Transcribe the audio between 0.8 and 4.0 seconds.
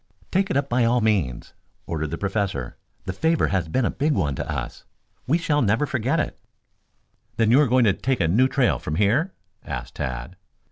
all means," ordered the Professor. "The favor has been a